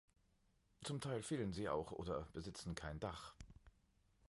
[0.83, 3.35] Zum Teil fehlen sie auch oder besitzen kein Dach.